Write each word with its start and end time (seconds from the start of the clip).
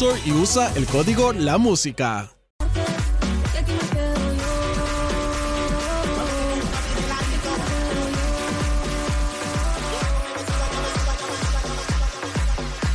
Y 0.00 0.32
usa 0.32 0.72
el 0.74 0.86
código 0.86 1.34
La 1.34 1.58
Música. 1.58 2.32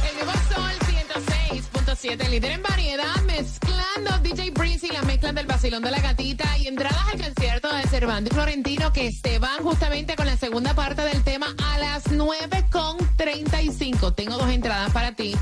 El 0.04 0.16
nuevo 0.16 0.32
Sol 0.50 0.74
106.7, 0.90 2.30
líder 2.30 2.52
en 2.54 2.64
variedad, 2.64 3.17
DJ 3.98 4.52
Breezy 4.52 4.90
y 4.92 4.94
las 4.94 5.06
mezclas 5.06 5.34
del 5.34 5.48
vacilón 5.48 5.82
de 5.82 5.90
la 5.90 6.00
gatita 6.00 6.56
y 6.60 6.68
entradas 6.68 7.02
al 7.12 7.20
concierto 7.20 7.74
de 7.74 7.82
Cervantes 7.88 8.32
Florentino 8.32 8.94
que 8.94 9.12
se 9.12 9.40
van 9.40 9.64
justamente 9.64 10.16
con 10.16 10.28
la 10.28 10.38
segunda 10.38 10.76
parte 10.76 11.02
del 11.02 11.24
tema 11.24 11.48
a 11.64 11.80
las 11.80 12.04
9.35. 12.06 14.14
Tengo 14.14 14.38
dos 14.38 14.52
entradas 14.52 14.92
para 14.92 15.14
ti. 15.14 15.34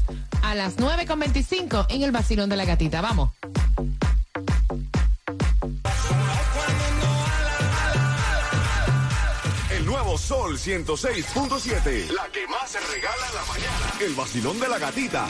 a 0.42 0.56
las 0.56 0.78
9.25 0.78 1.86
en 1.90 2.04
el 2.04 2.12
vacilón 2.12 2.50
de 2.50 2.56
la 2.56 2.66
gatita. 2.66 3.02
Vamos. 3.02 3.30
Sol 10.18 10.58
106.7. 10.58 12.09
La 12.12 12.28
que 12.31 12.48
más 12.48 12.72
se 12.72 12.80
regala 12.80 13.28
en 13.30 13.36
la 13.36 13.46
mañana. 13.46 13.94
El 14.00 14.14
vacilón 14.14 14.59
de 14.59 14.68
la 14.68 14.80
gatita. 14.80 15.28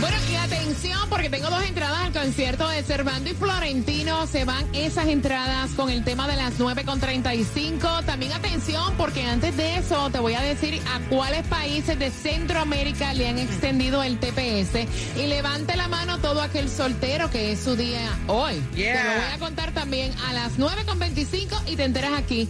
Bueno, 0.00 0.16
y 0.30 0.36
atención, 0.36 1.08
porque 1.08 1.30
tengo 1.30 1.50
dos 1.50 1.62
entradas 1.64 1.98
al 2.00 2.12
concierto 2.12 2.68
de 2.68 2.82
Servando 2.84 3.30
y 3.30 3.34
Florentino. 3.34 4.26
Se 4.26 4.44
van 4.44 4.66
esas 4.74 5.06
entradas 5.06 5.70
con 5.72 5.90
el 5.90 6.04
tema 6.04 6.28
de 6.28 6.36
las 6.36 6.58
9.35. 6.58 8.04
También 8.04 8.32
atención, 8.32 8.94
porque 8.96 9.24
antes 9.24 9.56
de 9.56 9.76
eso 9.76 10.10
te 10.10 10.18
voy 10.18 10.34
a 10.34 10.40
decir 10.40 10.80
a 10.94 11.00
cuáles 11.08 11.46
países 11.46 11.98
de 11.98 12.10
Centroamérica 12.10 13.14
le 13.14 13.28
han 13.28 13.38
extendido 13.38 14.02
el 14.02 14.18
TPS. 14.18 14.86
Y 15.16 15.26
levante 15.26 15.76
la 15.76 15.88
mano 15.88 16.18
todo 16.18 16.42
aquel 16.42 16.68
soltero 16.68 17.30
que 17.30 17.52
es 17.52 17.60
su 17.60 17.76
día 17.76 18.18
hoy. 18.26 18.54
Te 18.74 18.94
lo 18.94 19.10
voy 19.10 19.32
a 19.34 19.38
contar 19.38 19.72
también 19.72 20.12
a 20.28 20.32
las 20.32 20.58
9.25 20.58 21.62
y 21.66 21.76
te 21.76 21.84
enteras 21.84 22.12
aquí. 22.12 22.48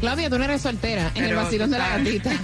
Claudia, 0.00 0.30
tú 0.30 0.38
no 0.38 0.44
eres 0.44 0.62
soltera 0.62 1.10
en 1.14 1.24
el 1.24 1.34
vacilón 1.34 1.70
de 1.70 1.78
la 1.78 1.88
gatita. 1.98 2.30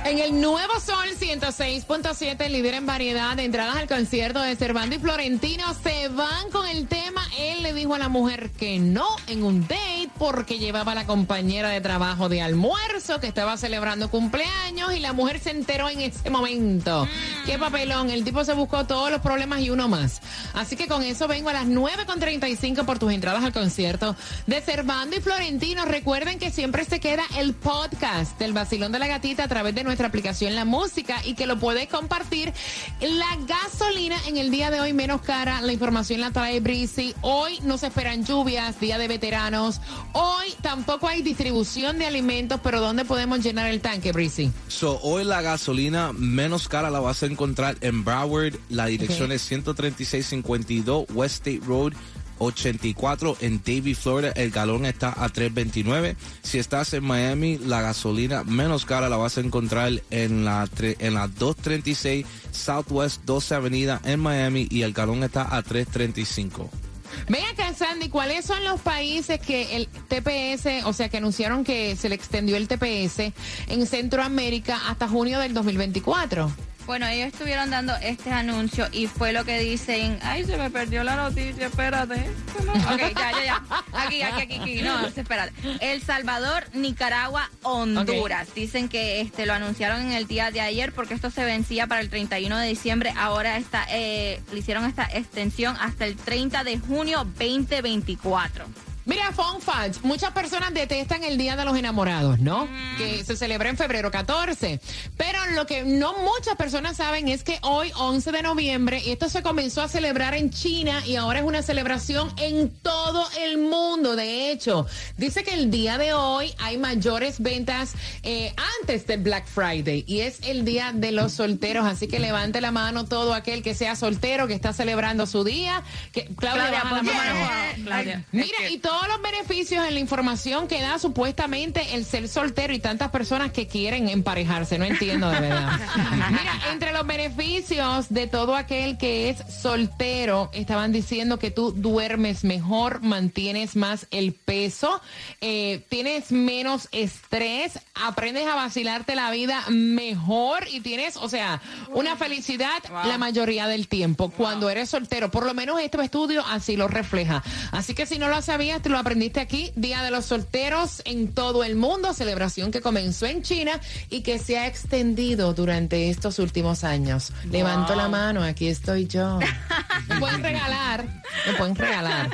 En 0.07 0.19
el 0.19 0.39
nuevo 0.39 0.79
Sol 0.79 1.09
106.7, 1.19 2.49
líder 2.49 2.75
en 2.75 2.85
variedad 2.85 3.35
de 3.35 3.43
entradas 3.43 3.75
al 3.75 3.89
concierto 3.89 4.39
de 4.39 4.55
Cervando 4.55 4.95
y 4.95 4.99
Florentino, 4.99 5.65
se 5.83 6.07
van 6.07 6.49
con 6.49 6.65
el 6.65 6.87
tema. 6.87 7.26
Él 7.37 7.63
le 7.63 7.73
dijo 7.73 7.93
a 7.93 7.99
la 7.99 8.09
mujer 8.09 8.49
que 8.51 8.79
no 8.79 9.05
en 9.27 9.43
un 9.43 9.61
date 9.61 10.09
porque 10.17 10.57
llevaba 10.57 10.93
a 10.93 10.95
la 10.95 11.05
compañera 11.05 11.69
de 11.69 11.81
trabajo 11.81 12.29
de 12.29 12.41
almuerzo 12.41 13.19
que 13.19 13.27
estaba 13.27 13.57
celebrando 13.57 14.09
cumpleaños 14.09 14.93
y 14.95 14.99
la 14.99 15.13
mujer 15.13 15.39
se 15.39 15.51
enteró 15.51 15.89
en 15.89 16.01
ese 16.01 16.29
momento. 16.29 17.07
Qué 17.45 17.57
papelón, 17.59 18.09
el 18.09 18.23
tipo 18.23 18.43
se 18.43 18.53
buscó 18.53 18.85
todos 18.85 19.11
los 19.11 19.21
problemas 19.21 19.61
y 19.61 19.69
uno 19.69 19.87
más. 19.87 20.21
Así 20.53 20.75
que 20.75 20.87
con 20.87 21.03
eso 21.03 21.27
vengo 21.27 21.49
a 21.49 21.53
las 21.53 21.67
9.35 21.67 22.85
por 22.85 22.99
tus 22.99 23.11
entradas 23.11 23.43
al 23.43 23.53
concierto 23.53 24.15
de 24.47 24.61
Cervando 24.61 25.15
y 25.15 25.21
Florentino. 25.21 25.85
Recuerden 25.85 26.39
que 26.39 26.51
siempre 26.51 26.85
se 26.85 26.99
queda 26.99 27.23
el 27.37 27.53
podcast 27.53 28.39
del 28.39 28.53
Vacilón 28.53 28.91
de 28.91 28.99
la 28.99 29.07
Gatita 29.07 29.43
a 29.43 29.47
través 29.47 29.75
de 29.75 29.83
nuestra 29.83 30.07
aplicación 30.07 30.55
La 30.55 30.65
Música 30.65 31.21
y 31.23 31.35
que 31.35 31.45
lo 31.45 31.59
puedes 31.59 31.87
compartir. 31.87 32.53
La 33.01 33.37
gasolina 33.47 34.17
en 34.27 34.37
el 34.37 34.49
día 34.49 34.71
de 34.71 34.79
hoy 34.79 34.93
menos 34.93 35.21
cara, 35.21 35.61
la 35.61 35.73
información 35.73 36.21
la 36.21 36.31
trae 36.31 36.59
Breezy. 36.59 37.13
Hoy 37.29 37.59
no 37.63 37.77
se 37.77 37.87
esperan 37.87 38.23
lluvias, 38.23 38.79
día 38.79 38.97
de 38.97 39.09
veteranos. 39.09 39.81
Hoy 40.13 40.45
tampoco 40.61 41.09
hay 41.09 41.21
distribución 41.21 41.99
de 41.99 42.05
alimentos, 42.05 42.61
pero 42.63 42.79
¿dónde 42.79 43.03
podemos 43.03 43.43
llenar 43.43 43.69
el 43.69 43.81
tanque, 43.81 44.13
Breezy? 44.13 44.49
So, 44.69 44.97
hoy 45.01 45.25
la 45.25 45.41
gasolina 45.41 46.13
menos 46.13 46.69
cara 46.69 46.89
la 46.89 47.01
vas 47.01 47.23
a 47.23 47.25
encontrar 47.25 47.75
en 47.81 48.05
Broward. 48.05 48.53
La 48.69 48.85
dirección 48.85 49.33
es 49.33 49.41
13652 49.41 51.07
West 51.13 51.45
State 51.45 51.65
Road. 51.67 51.91
84 52.39 53.37
en 53.41 53.57
Davie, 53.57 53.95
Florida, 53.95 54.31
el 54.35 54.51
galón 54.51 54.85
está 54.85 55.09
a 55.09 55.27
3.29. 55.27 56.15
Si 56.43 56.59
estás 56.59 56.93
en 56.93 57.03
Miami, 57.03 57.57
la 57.57 57.81
gasolina 57.81 58.45
menos 58.45 58.85
cara 58.85 59.09
la 59.09 59.17
vas 59.17 59.37
a 59.37 59.41
encontrar 59.41 59.91
en 60.11 60.45
la 60.45 60.69
en 60.79 61.13
la 61.15 61.27
236 61.27 62.25
Southwest 62.51 63.23
12 63.25 63.55
Avenida 63.55 63.99
en 64.05 64.21
Miami 64.21 64.67
y 64.69 64.83
el 64.83 64.93
galón 64.93 65.23
está 65.23 65.57
a 65.57 65.61
3.35. 65.61 66.86
Ven 67.27 67.43
acá, 67.51 67.73
Sandy, 67.73 68.09
¿cuáles 68.09 68.45
son 68.45 68.63
los 68.63 68.79
países 68.81 69.39
que 69.39 69.75
el 69.75 69.87
TPS, 69.87 70.85
o 70.85 70.93
sea, 70.93 71.09
que 71.09 71.17
anunciaron 71.17 71.63
que 71.63 71.95
se 71.95 72.09
le 72.09 72.15
extendió 72.15 72.57
el 72.57 72.67
TPS 72.67 73.33
en 73.67 73.85
Centroamérica 73.87 74.79
hasta 74.87 75.07
junio 75.07 75.39
del 75.39 75.53
2024? 75.53 76.66
Bueno, 76.87 77.05
ellos 77.05 77.27
estuvieron 77.27 77.69
dando 77.69 77.93
este 78.01 78.31
anuncio 78.31 78.87
y 78.93 79.07
fue 79.07 79.33
lo 79.33 79.43
que 79.43 79.59
dicen, 79.59 80.19
ay, 80.23 80.45
se 80.45 80.55
me 80.55 80.69
perdió 80.69 81.03
la 81.03 81.17
noticia, 81.17 81.67
espérate. 81.67 82.29
Ok, 82.57 82.99
ya, 83.13 83.31
ya, 83.31 83.43
ya. 83.45 83.63
Aquí, 83.93 84.21
aquí, 84.21 84.41
aquí, 84.41 84.55
aquí. 84.55 84.81
No, 84.81 85.05
espérate. 85.05 85.53
El 85.81 86.01
Salvador, 86.01 86.63
Nicaragua, 86.73 87.49
Honduras. 87.63 88.53
Dicen 88.55 88.87
que 88.87 89.19
este 89.21 89.45
lo 89.45 89.53
anunciaron 89.53 90.01
en 90.01 90.13
el 90.13 90.27
día 90.27 90.49
de 90.51 90.61
ayer 90.61 90.93
porque 90.93 91.13
esto 91.13 91.29
se 91.29 91.43
vencía 91.43 91.87
para 91.87 92.01
el 92.01 92.09
31 92.09 92.57
de 92.57 92.67
diciembre. 92.67 93.13
Ahora 93.17 93.57
está, 93.57 93.85
eh, 93.89 94.41
le 94.51 94.59
hicieron 94.59 94.85
esta 94.85 95.03
extensión 95.13 95.75
hasta 95.79 96.05
el 96.05 96.15
30 96.15 96.63
de 96.63 96.79
junio 96.79 97.25
2024. 97.25 98.65
Mira, 99.07 99.31
fun 99.31 99.61
fact, 99.61 100.03
muchas 100.03 100.31
personas 100.33 100.73
detestan 100.73 101.23
el 101.23 101.37
Día 101.37 101.55
de 101.55 101.63
los 101.63 101.77
Enamorados, 101.77 102.39
¿no? 102.39 102.67
Que 102.97 103.23
se 103.23 103.37
celebra 103.37 103.69
en 103.69 103.77
febrero 103.77 104.11
14. 104.11 104.81
Pero 105.15 105.39
lo 105.55 105.65
que 105.65 105.85
no 105.85 106.13
muchas 106.17 106.57
personas 106.57 106.97
saben 106.97 107.29
es 107.29 107.45
que 107.45 107.57
hoy, 107.61 107.89
11 107.95 108.33
de 108.33 108.41
noviembre, 108.41 109.01
y 109.05 109.11
esto 109.11 109.29
se 109.29 109.41
comenzó 109.41 109.81
a 109.81 109.87
celebrar 109.87 110.35
en 110.35 110.49
China 110.49 111.01
y 111.05 111.15
ahora 111.15 111.39
es 111.39 111.45
una 111.45 111.61
celebración 111.61 112.33
en 112.35 112.69
todo 112.81 113.25
el 113.39 113.59
mundo. 113.59 114.17
De 114.17 114.51
hecho, 114.51 114.85
dice 115.15 115.45
que 115.45 115.53
el 115.53 115.71
día 115.71 115.97
de 115.97 116.13
hoy 116.13 116.53
hay 116.59 116.77
mayores 116.77 117.39
ventas 117.39 117.93
eh, 118.23 118.53
antes 118.81 119.07
del 119.07 119.21
Black 119.21 119.47
Friday 119.47 120.03
y 120.05 120.19
es 120.19 120.41
el 120.43 120.65
Día 120.65 120.91
de 120.93 121.13
los 121.13 121.31
Solteros. 121.31 121.85
Así 121.85 122.09
que 122.09 122.19
levante 122.19 122.59
la 122.59 122.71
mano 122.71 123.05
todo 123.05 123.33
aquel 123.33 123.63
que 123.63 123.73
sea 123.73 123.95
soltero, 123.95 124.47
que 124.47 124.53
está 124.53 124.73
celebrando 124.73 125.25
su 125.27 125.45
día. 125.45 125.81
Que, 126.11 126.25
Claudia, 126.25 126.81
Claudia, 126.81 126.83
baja 126.83 126.95
la 126.95 127.03
mano. 127.03 127.83
Claudia. 127.85 128.25
Mira, 128.33 128.69
y 128.69 128.79
todos 128.97 129.09
los 129.09 129.21
beneficios 129.21 129.85
en 129.85 129.93
la 129.93 129.99
información 129.99 130.67
que 130.67 130.81
da 130.81 130.97
supuestamente 130.97 131.93
el 131.93 132.03
ser 132.03 132.27
soltero 132.27 132.73
y 132.73 132.79
tantas 132.79 133.11
personas 133.11 133.51
que 133.51 133.67
quieren 133.67 134.09
emparejarse. 134.09 134.79
No 134.79 134.85
entiendo 134.85 135.29
de 135.29 135.39
verdad. 135.39 135.79
Mira, 136.31 136.59
entre 136.71 136.93
los 136.93 137.05
beneficios 137.05 138.09
de 138.09 138.25
todo 138.25 138.55
aquel 138.55 138.97
que 138.97 139.29
es 139.29 139.37
soltero, 139.61 140.49
estaban 140.51 140.91
diciendo 140.91 141.37
que 141.37 141.51
tú 141.51 141.73
duermes 141.73 142.43
mejor, 142.43 143.03
mantienes 143.03 143.75
más 143.75 144.07
el 144.09 144.33
peso, 144.33 144.99
eh, 145.41 145.85
tienes 145.89 146.31
menos 146.31 146.89
estrés, 146.91 147.79
aprendes 147.93 148.47
a 148.47 148.55
vacilarte 148.55 149.13
la 149.13 149.29
vida 149.29 149.63
mejor 149.69 150.67
y 150.71 150.79
tienes, 150.81 151.17
o 151.17 151.29
sea, 151.29 151.61
una 151.89 152.15
felicidad 152.15 152.81
la 152.89 153.19
mayoría 153.19 153.67
del 153.67 153.87
tiempo 153.87 154.31
cuando 154.31 154.71
eres 154.71 154.89
soltero. 154.89 155.29
Por 155.29 155.45
lo 155.45 155.53
menos 155.53 155.79
este 155.79 156.03
estudio 156.03 156.43
así 156.47 156.75
lo 156.75 156.87
refleja. 156.87 157.43
Así 157.71 157.93
que 157.93 158.07
si 158.07 158.17
no 158.17 158.27
lo 158.27 158.41
sabías, 158.41 158.81
te 158.87 158.93
lo 158.93 158.99
aprendiste 158.99 159.41
aquí. 159.41 159.73
Día 159.75 160.01
de 160.01 160.11
los 160.11 160.23
solteros 160.23 161.01
en 161.03 161.33
todo 161.33 161.65
el 161.65 161.75
mundo, 161.75 162.13
celebración 162.13 162.71
que 162.71 162.79
comenzó 162.79 163.25
en 163.25 163.41
China 163.43 163.81
y 164.09 164.21
que 164.21 164.39
se 164.39 164.57
ha 164.57 164.65
extendido 164.65 165.53
durante 165.53 166.09
estos 166.09 166.39
últimos 166.39 166.85
años. 166.85 167.33
Levanto 167.51 167.95
la 167.95 168.07
mano, 168.07 168.43
aquí 168.43 168.69
estoy 168.69 169.05
yo. 169.05 169.39
Me 170.07 170.19
pueden 170.21 170.41
regalar, 170.41 171.05
me 171.45 171.53
pueden 171.57 171.75
regalar, 171.75 172.29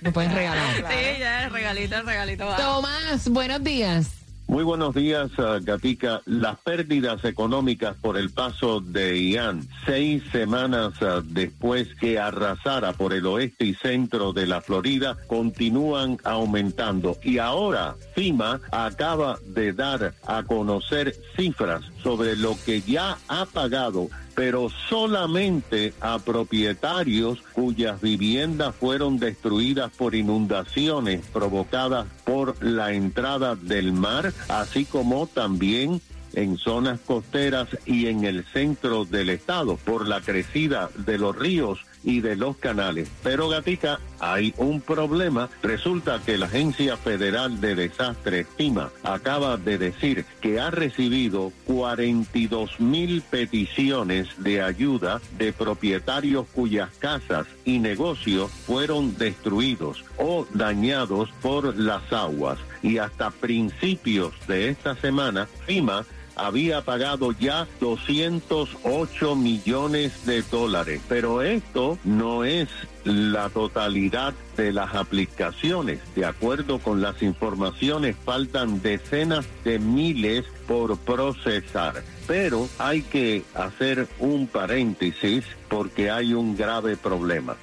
me 0.00 0.12
pueden 0.12 0.34
regalar. 0.34 0.76
Sí, 0.76 1.18
ya, 1.20 1.44
el 1.44 1.50
regalito, 1.50 1.96
el 1.96 2.06
regalito. 2.06 2.46
va. 2.46 2.56
Tomás, 2.56 3.28
buenos 3.28 3.62
días. 3.62 4.17
Muy 4.48 4.64
buenos 4.64 4.94
días, 4.94 5.30
uh, 5.38 5.62
Gatica. 5.62 6.22
Las 6.24 6.58
pérdidas 6.60 7.22
económicas 7.26 7.94
por 8.00 8.16
el 8.16 8.30
paso 8.30 8.80
de 8.80 9.22
Ian, 9.22 9.68
seis 9.84 10.22
semanas 10.32 10.94
uh, 11.02 11.20
después 11.22 11.94
que 11.96 12.18
arrasara 12.18 12.94
por 12.94 13.12
el 13.12 13.26
oeste 13.26 13.66
y 13.66 13.74
centro 13.74 14.32
de 14.32 14.46
la 14.46 14.62
Florida, 14.62 15.18
continúan 15.26 16.16
aumentando. 16.24 17.18
Y 17.22 17.36
ahora 17.36 17.94
FIMA 18.14 18.62
acaba 18.70 19.38
de 19.44 19.74
dar 19.74 20.14
a 20.26 20.42
conocer 20.44 21.14
cifras 21.36 21.82
sobre 22.02 22.34
lo 22.34 22.56
que 22.64 22.80
ya 22.80 23.18
ha 23.28 23.44
pagado 23.44 24.08
pero 24.38 24.68
solamente 24.88 25.94
a 26.00 26.20
propietarios 26.20 27.40
cuyas 27.54 28.00
viviendas 28.00 28.72
fueron 28.72 29.18
destruidas 29.18 29.90
por 29.90 30.14
inundaciones 30.14 31.26
provocadas 31.32 32.06
por 32.22 32.62
la 32.62 32.92
entrada 32.92 33.56
del 33.56 33.92
mar, 33.92 34.32
así 34.48 34.84
como 34.84 35.26
también 35.26 36.00
en 36.34 36.56
zonas 36.56 37.00
costeras 37.00 37.66
y 37.84 38.06
en 38.06 38.22
el 38.22 38.44
centro 38.44 39.04
del 39.04 39.30
estado 39.30 39.76
por 39.76 40.06
la 40.06 40.20
crecida 40.20 40.88
de 40.96 41.18
los 41.18 41.34
ríos 41.34 41.80
y 42.04 42.20
de 42.20 42.36
los 42.36 42.56
canales. 42.56 43.08
Pero 43.22 43.48
Gatica, 43.48 44.00
hay 44.20 44.54
un 44.56 44.80
problema. 44.80 45.48
Resulta 45.62 46.20
que 46.24 46.38
la 46.38 46.46
Agencia 46.46 46.96
Federal 46.96 47.60
de 47.60 47.74
Desastres, 47.74 48.46
FIMA, 48.56 48.90
acaba 49.02 49.56
de 49.56 49.78
decir 49.78 50.24
que 50.40 50.60
ha 50.60 50.70
recibido 50.70 51.52
42 51.66 52.80
mil 52.80 53.22
peticiones 53.22 54.28
de 54.38 54.62
ayuda 54.62 55.20
de 55.38 55.52
propietarios 55.52 56.46
cuyas 56.54 56.90
casas 56.98 57.46
y 57.64 57.78
negocios 57.78 58.50
fueron 58.50 59.16
destruidos 59.16 60.04
o 60.18 60.46
dañados 60.52 61.30
por 61.42 61.76
las 61.76 62.12
aguas. 62.12 62.58
Y 62.82 62.98
hasta 62.98 63.30
principios 63.30 64.32
de 64.46 64.68
esta 64.68 64.94
semana, 64.96 65.46
FIMA 65.66 66.04
había 66.38 66.82
pagado 66.82 67.32
ya 67.32 67.66
208 67.80 69.36
millones 69.36 70.24
de 70.24 70.42
dólares. 70.42 71.00
Pero 71.08 71.42
esto 71.42 71.98
no 72.04 72.44
es 72.44 72.68
la 73.04 73.48
totalidad 73.48 74.34
de 74.56 74.72
las 74.72 74.94
aplicaciones. 74.94 76.00
De 76.14 76.24
acuerdo 76.24 76.78
con 76.78 77.00
las 77.00 77.22
informaciones, 77.22 78.16
faltan 78.24 78.80
decenas 78.80 79.46
de 79.64 79.78
miles 79.78 80.44
por 80.66 80.96
procesar. 80.98 82.02
Pero 82.26 82.68
hay 82.78 83.02
que 83.02 83.44
hacer 83.54 84.06
un 84.18 84.46
paréntesis 84.46 85.44
porque 85.68 86.10
hay 86.10 86.34
un 86.34 86.56
grave 86.56 86.96
problema. 86.96 87.56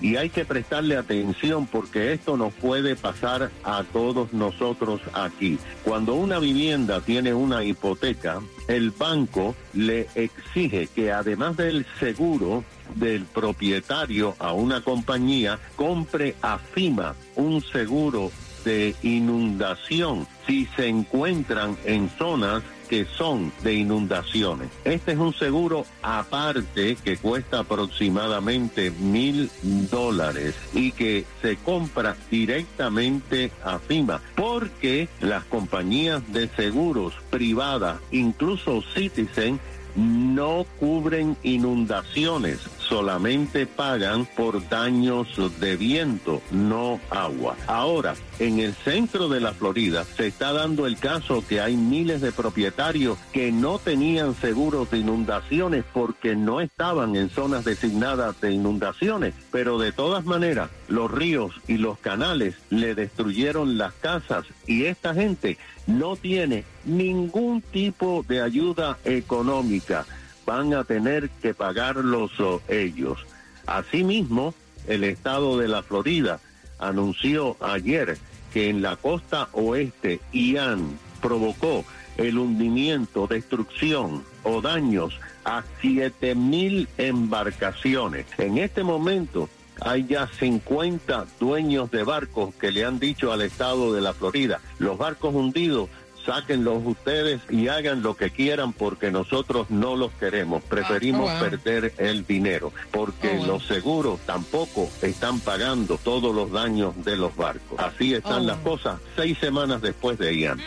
Y 0.00 0.16
hay 0.16 0.30
que 0.30 0.44
prestarle 0.44 0.96
atención 0.96 1.66
porque 1.66 2.12
esto 2.12 2.36
nos 2.36 2.52
puede 2.54 2.96
pasar 2.96 3.50
a 3.64 3.84
todos 3.84 4.32
nosotros 4.32 5.00
aquí. 5.12 5.58
Cuando 5.84 6.14
una 6.14 6.38
vivienda 6.38 7.00
tiene 7.00 7.34
una 7.34 7.64
hipoteca, 7.64 8.40
el 8.68 8.90
banco 8.90 9.54
le 9.74 10.08
exige 10.14 10.86
que 10.86 11.12
además 11.12 11.56
del 11.56 11.86
seguro 11.98 12.64
del 12.94 13.24
propietario 13.24 14.34
a 14.38 14.52
una 14.52 14.82
compañía, 14.82 15.58
compre 15.76 16.34
a 16.42 16.58
FIMA 16.58 17.14
un 17.36 17.62
seguro 17.62 18.30
de 18.64 18.94
inundación 19.02 20.26
si 20.46 20.66
se 20.76 20.88
encuentran 20.88 21.76
en 21.84 22.10
zonas 22.18 22.62
que 22.90 23.06
son 23.06 23.52
de 23.62 23.74
inundaciones. 23.74 24.68
Este 24.84 25.12
es 25.12 25.18
un 25.18 25.32
seguro 25.32 25.86
aparte 26.02 26.96
que 26.96 27.16
cuesta 27.18 27.60
aproximadamente 27.60 28.90
mil 28.90 29.48
dólares 29.88 30.56
y 30.74 30.90
que 30.90 31.24
se 31.40 31.56
compra 31.56 32.16
directamente 32.28 33.52
a 33.64 33.78
FIMA 33.78 34.20
porque 34.34 35.08
las 35.20 35.44
compañías 35.44 36.20
de 36.32 36.48
seguros 36.48 37.14
privadas, 37.30 38.00
incluso 38.10 38.82
Citizen, 38.92 39.60
no 39.94 40.66
cubren 40.80 41.36
inundaciones, 41.44 42.58
solamente 42.90 43.66
pagan 43.66 44.26
por 44.26 44.68
daños 44.68 45.28
de 45.60 45.76
viento, 45.76 46.42
no 46.50 46.98
agua. 47.08 47.56
Ahora, 47.68 48.16
en 48.40 48.58
el 48.58 48.74
centro 48.74 49.28
de 49.28 49.38
la 49.38 49.52
Florida 49.52 50.04
se 50.04 50.26
está 50.26 50.52
dando 50.52 50.88
el 50.88 50.98
caso 50.98 51.44
que 51.46 51.60
hay 51.60 51.76
miles 51.76 52.20
de 52.20 52.32
propietarios 52.32 53.16
que 53.32 53.52
no 53.52 53.78
tenían 53.78 54.34
seguros 54.34 54.90
de 54.90 54.98
inundaciones 54.98 55.84
porque 55.94 56.34
no 56.34 56.60
estaban 56.60 57.14
en 57.14 57.30
zonas 57.30 57.64
designadas 57.64 58.40
de 58.40 58.52
inundaciones, 58.52 59.34
pero 59.52 59.78
de 59.78 59.92
todas 59.92 60.24
maneras 60.24 60.68
los 60.88 61.08
ríos 61.12 61.52
y 61.68 61.76
los 61.76 61.96
canales 62.00 62.56
le 62.70 62.96
destruyeron 62.96 63.78
las 63.78 63.92
casas 63.94 64.46
y 64.66 64.86
esta 64.86 65.14
gente 65.14 65.58
no 65.86 66.16
tiene 66.16 66.64
ningún 66.84 67.62
tipo 67.62 68.24
de 68.26 68.42
ayuda 68.42 68.98
económica. 69.04 70.06
Van 70.46 70.74
a 70.74 70.84
tener 70.84 71.30
que 71.42 71.54
pagarlos 71.54 72.38
oh, 72.40 72.60
ellos. 72.68 73.18
Asimismo, 73.66 74.54
el 74.86 75.04
estado 75.04 75.58
de 75.58 75.68
la 75.68 75.82
Florida 75.82 76.40
anunció 76.78 77.56
ayer 77.60 78.18
que 78.52 78.68
en 78.68 78.82
la 78.82 78.96
costa 78.96 79.48
oeste 79.52 80.20
Ian 80.32 80.98
provocó 81.20 81.84
el 82.16 82.38
hundimiento, 82.38 83.26
destrucción 83.26 84.24
o 84.42 84.60
daños 84.60 85.18
a 85.44 85.62
7 85.80 86.34
mil 86.34 86.88
embarcaciones. 86.98 88.26
En 88.38 88.58
este 88.58 88.82
momento 88.82 89.48
hay 89.80 90.06
ya 90.06 90.26
50 90.26 91.26
dueños 91.38 91.90
de 91.90 92.02
barcos 92.02 92.54
que 92.54 92.70
le 92.70 92.84
han 92.84 92.98
dicho 92.98 93.32
al 93.32 93.42
estado 93.42 93.92
de 93.92 94.00
la 94.00 94.12
Florida, 94.12 94.60
los 94.78 94.98
barcos 94.98 95.34
hundidos, 95.34 95.88
sáquenlos 96.24 96.82
ustedes 96.84 97.40
y 97.50 97.68
hagan 97.68 98.02
lo 98.02 98.16
que 98.16 98.30
quieran 98.30 98.72
porque 98.72 99.10
nosotros 99.10 99.68
no 99.70 99.96
los 99.96 100.12
queremos. 100.12 100.62
Preferimos 100.64 101.28
Ah, 101.30 101.34
oh, 101.36 101.40
wow. 101.40 101.50
perder 101.50 101.94
el 101.98 102.26
dinero 102.26 102.72
porque 102.90 103.32
Oh, 103.34 103.36
wow. 103.38 103.46
los 103.46 103.66
seguros 103.66 104.20
tampoco 104.26 104.88
están 105.02 105.40
pagando 105.40 105.98
todos 106.02 106.34
los 106.34 106.50
daños 106.52 106.94
de 107.04 107.16
los 107.16 107.34
barcos. 107.36 107.78
Así 107.78 108.14
están 108.14 108.42
Oh, 108.42 108.46
las 108.46 108.58
cosas 108.58 108.98
seis 109.16 109.38
semanas 109.38 109.80
después 109.82 110.18
de 110.18 110.36
Ian. 110.36 110.60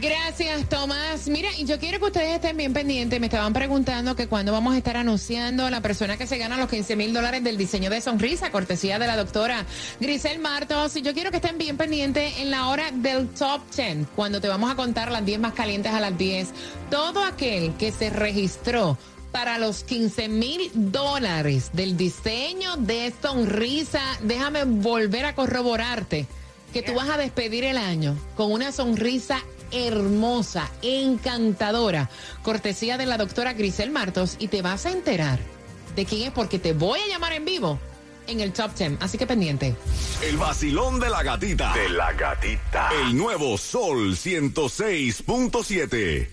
Gracias, 0.00 0.68
Tomás. 0.68 1.28
Mira, 1.28 1.48
y 1.56 1.64
yo 1.64 1.78
quiero 1.78 1.98
que 1.98 2.06
ustedes 2.06 2.34
estén 2.34 2.56
bien 2.56 2.72
pendientes. 2.72 3.20
Me 3.20 3.26
estaban 3.26 3.52
preguntando 3.52 4.16
que 4.16 4.26
cuándo 4.26 4.52
vamos 4.52 4.74
a 4.74 4.78
estar 4.78 4.96
anunciando 4.96 5.66
a 5.66 5.70
la 5.70 5.80
persona 5.80 6.16
que 6.16 6.26
se 6.26 6.36
gana 6.36 6.56
los 6.56 6.68
15 6.68 6.96
mil 6.96 7.12
dólares 7.14 7.44
del 7.44 7.56
diseño 7.56 7.90
de 7.90 8.00
sonrisa, 8.00 8.50
cortesía 8.50 8.98
de 8.98 9.06
la 9.06 9.16
doctora 9.16 9.64
Grisel 10.00 10.40
Martos. 10.40 10.96
Y 10.96 11.02
yo 11.02 11.14
quiero 11.14 11.30
que 11.30 11.36
estén 11.36 11.58
bien 11.58 11.76
pendientes 11.76 12.38
en 12.38 12.50
la 12.50 12.68
hora 12.68 12.90
del 12.90 13.28
top 13.28 13.62
10, 13.74 14.08
cuando 14.16 14.40
te 14.40 14.48
vamos 14.48 14.70
a 14.70 14.74
contar 14.74 15.12
las 15.12 15.24
10 15.24 15.38
más 15.38 15.54
calientes 15.54 15.92
a 15.92 16.00
las 16.00 16.16
10. 16.18 16.48
Todo 16.90 17.22
aquel 17.22 17.74
que 17.76 17.92
se 17.92 18.10
registró 18.10 18.98
para 19.30 19.58
los 19.58 19.84
15 19.84 20.28
mil 20.28 20.70
dólares 20.74 21.70
del 21.72 21.96
diseño 21.96 22.76
de 22.76 23.12
sonrisa, 23.22 24.02
déjame 24.22 24.64
volver 24.64 25.24
a 25.26 25.34
corroborarte 25.34 26.26
que 26.72 26.82
tú 26.82 26.94
vas 26.94 27.08
a 27.08 27.16
despedir 27.16 27.62
el 27.62 27.78
año 27.78 28.16
con 28.36 28.50
una 28.50 28.72
sonrisa 28.72 29.40
hermosa, 29.74 30.70
encantadora, 30.82 32.08
cortesía 32.42 32.96
de 32.96 33.06
la 33.06 33.18
doctora 33.18 33.52
Grisel 33.52 33.90
Martos 33.90 34.36
y 34.38 34.48
te 34.48 34.62
vas 34.62 34.86
a 34.86 34.90
enterar 34.90 35.38
de 35.96 36.04
quién 36.04 36.22
es 36.22 36.30
porque 36.30 36.58
te 36.58 36.72
voy 36.72 37.00
a 37.00 37.08
llamar 37.08 37.32
en 37.32 37.44
vivo 37.44 37.78
en 38.26 38.40
el 38.40 38.52
top 38.52 38.74
10, 38.74 38.94
así 39.00 39.18
que 39.18 39.26
pendiente. 39.26 39.76
El 40.22 40.38
vacilón 40.38 41.00
de 41.00 41.10
la 41.10 41.22
gatita. 41.22 41.74
De 41.74 41.90
la 41.90 42.12
gatita. 42.12 42.88
El 43.02 43.14
nuevo 43.16 43.58
Sol 43.58 44.16
106.7. 44.16 46.28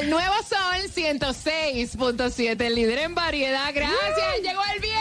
el 0.00 0.10
nuevo 0.10 0.34
Sol 0.48 0.90
106.7, 0.94 2.60
el 2.60 2.74
líder 2.74 2.98
en 2.98 3.14
variedad. 3.14 3.70
Gracias, 3.74 4.42
llegó 4.42 4.60
el 4.74 4.80
viernes. 4.80 4.98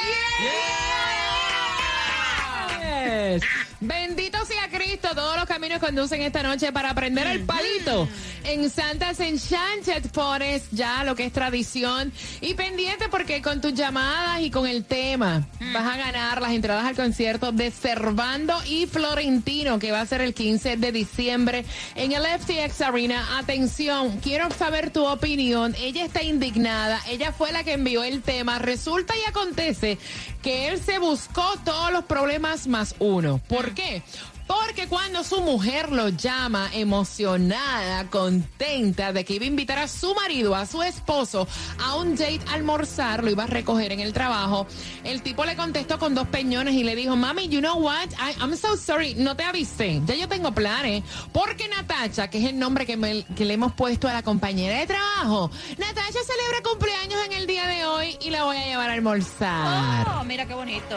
Bendito 3.80 4.44
sea 4.46 4.70
Cristo, 4.70 5.10
todos 5.14 5.36
los 5.36 5.46
caminos 5.46 5.80
conducen 5.80 6.22
esta 6.24 6.42
noche 6.42 6.72
para 6.72 6.90
aprender 6.90 7.28
el 7.28 7.42
palito 7.42 8.10
en 8.44 8.70
Santa's 8.72 9.20
Enchanted 9.20 10.10
Forest, 10.12 10.68
ya 10.72 11.04
lo 11.04 11.16
que 11.16 11.26
es 11.26 11.34
tradición. 11.34 12.12
Y 12.42 12.56
pendiente 12.56 13.08
porque 13.10 13.42
con 13.42 13.62
tus 13.62 13.76
llamadas 13.76 14.42
y 14.42 14.50
con 14.50 14.66
el 14.66 14.84
tema 14.86 15.46
vas 15.74 15.94
a 15.94 15.98
ganar 15.98 16.42
las 16.42 16.54
entradas 16.54 16.86
al 16.86 16.96
concierto 16.96 17.52
de 17.52 17.70
Cervando 17.70 18.56
y 18.66 18.88
Florentino, 18.88 19.78
que 19.78 19.92
va 19.92 20.02
a 20.02 20.06
ser 20.08 20.22
el 20.22 20.34
15 20.34 20.78
de 20.78 20.92
diciembre 20.92 21.64
en 21.96 22.14
el 22.14 22.24
FTX 22.24 22.82
Arena. 22.82 23.38
Atención, 23.38 24.18
quiero 24.24 24.50
saber 24.50 24.90
tu 24.90 25.06
opinión. 25.06 25.76
Ella 25.78 26.04
está 26.04 26.24
indignada, 26.24 27.00
ella 27.08 27.32
fue 27.32 27.52
la 27.52 27.64
que 27.64 27.74
envió 27.74 28.04
el 28.04 28.24
tema. 28.24 28.58
Resulta 28.58 29.14
y 29.16 29.30
acontece 29.30 30.00
que 30.48 30.70
él 30.70 30.82
se 30.82 30.98
buscó 30.98 31.44
todos 31.66 31.92
los 31.92 32.06
problemas 32.06 32.68
más 32.68 32.96
uno. 33.00 33.42
¿Por 33.50 33.74
qué? 33.74 34.02
Porque 34.48 34.88
cuando 34.88 35.24
su 35.24 35.42
mujer 35.42 35.92
lo 35.92 36.10
llama 36.10 36.70
emocionada, 36.74 38.10
contenta 38.10 39.12
de 39.12 39.26
que 39.26 39.34
iba 39.36 39.44
a 39.46 39.48
invitar 39.48 39.78
a 39.80 39.88
su 39.88 40.14
marido, 40.16 40.56
a 40.56 40.66
su 40.66 40.82
esposo, 40.84 41.48
a 41.84 41.96
un 41.96 42.16
date 42.16 42.40
a 42.50 42.54
almorzar, 42.54 43.24
lo 43.24 43.30
iba 43.32 43.44
a 43.44 43.48
recoger 43.48 43.92
en 43.92 44.00
el 44.00 44.14
trabajo, 44.14 44.68
el 45.04 45.22
tipo 45.22 45.44
le 45.46 45.56
contestó 45.56 46.00
con 46.00 46.16
dos 46.16 46.28
peñones 46.28 46.76
y 46.76 46.84
le 46.84 46.96
dijo, 46.96 47.16
mami, 47.16 47.48
you 47.50 47.60
know 47.60 47.78
what? 47.78 48.08
I- 48.20 48.40
I'm 48.42 48.56
so 48.56 48.78
sorry, 48.78 49.16
no 49.16 49.36
te 49.36 49.44
avisé, 49.44 50.02
ya 50.06 50.16
yo 50.16 50.28
tengo 50.28 50.52
planes. 50.54 51.04
Porque 51.34 51.68
Natacha, 51.68 52.30
que 52.30 52.38
es 52.40 52.46
el 52.46 52.58
nombre 52.60 52.86
que, 52.86 53.26
que 53.36 53.46
le 53.46 53.54
hemos 53.56 53.74
puesto 53.74 54.08
a 54.08 54.14
la 54.14 54.24
compañera 54.24 54.80
de 54.80 54.88
trabajo, 54.88 55.52
Natacha 55.78 56.20
celebra 56.26 56.62
cumpleaños 56.64 57.20
en 57.26 57.34
el 57.34 57.48
día 57.48 57.68
de 57.68 57.86
hoy 57.86 58.18
y 58.22 58.30
la 58.30 58.44
voy 58.46 58.58
a 58.58 58.66
llevar 58.66 58.90
a 58.90 58.94
almorzar. 58.94 60.08
Oh, 60.20 60.24
mira 60.24 60.46
qué 60.46 60.54
bonito. 60.54 60.96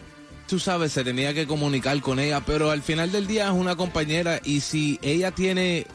tú 0.47 0.59
sabes, 0.59 0.93
se 0.93 1.03
tenía 1.03 1.33
que 1.33 1.45
comunicar 1.45 1.99
con 2.01 2.19
ella, 2.19 2.41
pero 2.45 2.71
al 2.71 2.81
final 2.81 3.11
del 3.11 3.27
día 3.27 3.45
es 3.45 3.51
una 3.51 3.75
compañera 3.75 4.39
y 4.43 4.61
si 4.61 4.97
ella 5.01 5.31
tiene, 5.31 5.85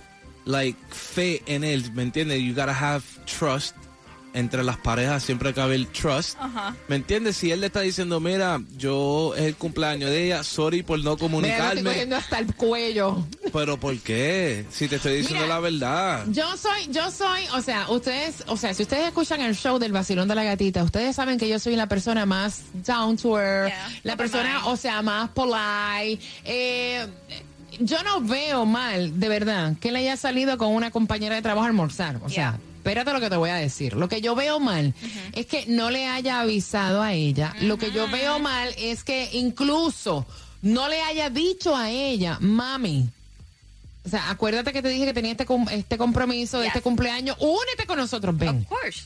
like, 0.45 0.79
fe 0.91 1.43
en 1.47 1.65
él, 1.65 1.93
¿me 1.93 2.03
entiendes? 2.03 2.41
You 2.41 2.55
gotta 2.55 2.73
have 2.79 3.03
trust. 3.39 3.77
Entre 4.35 4.65
las 4.65 4.79
parejas 4.79 5.23
siempre 5.23 5.53
cabe 5.53 5.75
el 5.75 5.87
trust. 5.89 6.39
Ajá. 6.41 6.75
¿Me 6.89 6.97
entiendes? 6.97 7.37
Si 7.37 7.51
él 7.51 7.61
le 7.61 7.67
está 7.67 7.81
diciendo, 7.83 8.19
mira, 8.19 8.63
yo 8.79 9.35
es 9.37 9.43
el 9.43 9.57
cumpleaños 9.57 10.09
de 10.09 10.25
ella, 10.25 10.43
sorry 10.43 10.83
por 10.83 10.99
no 11.01 11.05
Mira, 11.05 11.11
lo 11.11 11.13
estoy 11.13 11.29
comunicarme. 11.29 12.15
hasta 12.15 12.39
el 12.39 12.55
cuello. 12.55 13.27
Pero 13.53 13.79
¿por 13.79 13.99
qué? 13.99 14.65
Si 14.71 14.89
te 14.89 14.97
estoy 14.97 15.19
diciendo 15.19 15.45
Mira, 15.45 15.57
la 15.57 15.61
verdad. 15.61 16.25
Yo 16.29 16.57
soy, 16.57 16.87
yo 16.89 17.11
soy, 17.11 17.43
o 17.55 17.61
sea, 17.61 17.91
ustedes, 17.91 18.43
o 18.47 18.57
sea, 18.57 18.73
si 18.73 18.85
ustedes 18.85 19.09
escuchan 19.09 19.43
el 19.43 19.55
show 19.55 19.79
del 19.79 19.93
vacilón 19.93 20.29
de 20.29 20.35
la 20.35 20.45
gatita, 20.45 20.83
ustedes 20.83 21.15
saben 21.15 21.37
que 21.39 21.47
yo 21.47 21.59
soy 21.59 21.77
la 21.77 21.87
persona 21.87 22.25
más 22.25 22.63
down 22.87 23.19
to 23.19 23.39
earth, 23.39 23.69
Yeah, 23.69 24.01
la 24.05 24.17
persona, 24.17 24.67
o 24.67 24.79
sea, 24.79 25.03
más 25.03 25.29
polite. 25.29 26.25
Eh, 26.45 27.07
yo 27.85 28.03
no 28.03 28.21
veo 28.21 28.67
mal, 28.67 29.19
de 29.21 29.29
verdad, 29.29 29.75
que 29.81 29.89
él 29.89 29.97
haya 29.97 30.17
salido 30.17 30.59
con 30.59 30.69
una 30.75 30.91
compañera 30.91 31.35
de 31.35 31.43
trabajo 31.43 31.65
a 31.65 31.69
almorzar. 31.69 32.17
O 32.25 32.29
sea, 32.29 32.59
espérate 32.77 33.13
lo 33.13 33.21
que 33.21 33.31
te 33.31 33.37
voy 33.37 33.51
a 33.51 33.55
decir. 33.57 33.95
Lo 33.95 34.09
que 34.09 34.21
yo 34.21 34.35
veo 34.35 34.61
mal 34.61 34.95
es 35.33 35.47
que 35.47 35.67
no 35.67 35.91
le 35.91 36.07
haya 36.07 36.41
avisado 36.41 37.03
a 37.03 37.13
ella. 37.13 37.55
Lo 37.61 37.79
que 37.79 37.91
yo 37.93 38.09
veo 38.11 38.39
mal 38.39 38.75
es 38.79 39.05
que 39.05 39.31
incluso 39.33 40.27
no 40.63 40.89
le 40.89 41.01
haya 41.03 41.29
dicho 41.31 41.77
a 41.77 41.91
ella, 41.91 42.39
mami, 42.41 43.09
o 44.05 44.09
sea, 44.09 44.31
acuérdate 44.31 44.73
que 44.73 44.83
te 44.83 44.89
dije 44.89 45.05
que 45.05 45.15
tenía 45.15 45.33
este, 45.33 45.47
este 45.73 45.97
compromiso 45.99 46.59
de 46.59 46.65
Yes. 46.65 46.71
este 46.77 46.83
cumpleaños. 46.83 47.37
Únete 47.39 47.87
con 47.87 47.99
nosotros, 47.99 48.37
ven. 48.37 48.59
Of 48.61 48.67
course. 48.67 49.03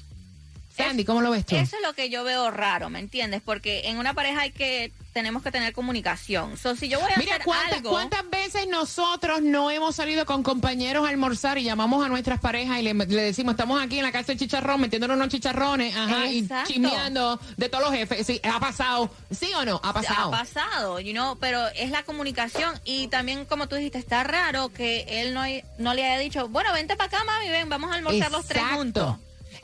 Sandy, 0.76 1.04
¿cómo 1.04 1.22
lo 1.22 1.30
ves 1.30 1.46
tú? 1.46 1.56
Eso 1.56 1.76
es 1.76 1.82
lo 1.82 1.94
que 1.94 2.10
yo 2.10 2.22
veo 2.24 2.50
raro, 2.50 2.90
¿me 2.90 2.98
entiendes? 2.98 3.40
Porque 3.42 3.88
en 3.88 3.96
una 3.98 4.12
pareja 4.12 4.42
hay 4.42 4.50
que 4.50 4.92
tenemos 5.14 5.42
que 5.42 5.50
tener 5.50 5.72
comunicación. 5.72 6.58
So, 6.58 6.76
si 6.76 6.88
yo 6.90 7.00
voy 7.00 7.10
a 7.10 7.18
Mira, 7.18 7.36
hacer 7.36 7.44
¿cuántas, 7.46 7.72
algo, 7.78 7.90
¿cuántas 7.90 8.28
veces 8.28 8.35
nosotros 8.70 9.42
no 9.42 9.70
hemos 9.70 9.96
salido 9.96 10.24
con 10.26 10.42
compañeros 10.42 11.06
a 11.06 11.10
almorzar 11.10 11.58
y 11.58 11.64
llamamos 11.64 12.04
a 12.04 12.08
nuestras 12.08 12.40
parejas 12.40 12.78
y 12.78 12.82
le, 12.82 12.94
le 12.94 13.22
decimos, 13.22 13.52
estamos 13.52 13.80
aquí 13.82 13.98
en 13.98 14.04
la 14.04 14.12
casa 14.12 14.32
de 14.32 14.38
chicharrón, 14.38 14.80
metiéndonos 14.80 15.16
unos 15.16 15.28
chicharrones, 15.28 15.94
ajá, 15.96 16.30
Exacto. 16.30 16.70
y 16.70 16.72
chismeando 16.74 17.40
de 17.56 17.68
todos 17.68 17.84
los 17.84 17.92
jefes? 17.94 18.26
Sí, 18.26 18.40
ha 18.44 18.60
pasado. 18.60 19.10
¿Sí 19.30 19.50
o 19.54 19.64
no? 19.64 19.80
Ha 19.82 19.92
pasado. 19.92 20.28
ha 20.34 20.38
pasado, 20.38 21.00
you 21.00 21.12
know, 21.12 21.36
pero 21.38 21.66
es 21.68 21.90
la 21.90 22.02
comunicación 22.04 22.72
y 22.84 23.08
también 23.08 23.44
como 23.46 23.68
tú 23.68 23.76
dijiste, 23.76 23.98
está 23.98 24.22
raro 24.24 24.68
que 24.70 25.04
él 25.08 25.34
no, 25.34 25.40
hay- 25.40 25.62
no 25.78 25.94
le 25.94 26.04
haya 26.04 26.18
dicho, 26.20 26.48
bueno, 26.48 26.72
vente 26.72 26.96
para 26.96 27.08
acá, 27.08 27.24
mami, 27.24 27.48
ven, 27.50 27.68
vamos 27.68 27.90
a 27.90 27.94
almorzar 27.94 28.30
los 28.30 28.46
tres 28.46 28.62
juntos. 28.74 29.16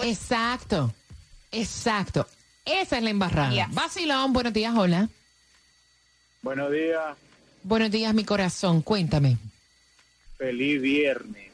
Exacto. 0.02 0.92
Exacto. 1.50 2.26
Esa 2.64 2.96
es 2.98 3.02
la 3.02 3.10
embarrada. 3.10 3.50
Yes. 3.50 3.74
Vacilón, 3.74 4.32
buenos 4.32 4.52
días, 4.52 4.72
hola. 4.76 5.08
Buenos 6.42 6.72
días, 6.72 7.16
Buenos 7.64 7.90
días, 7.90 8.12
mi 8.14 8.24
corazón. 8.24 8.82
Cuéntame. 8.82 9.36
feliz 10.36 10.80
viernes. 10.82 11.50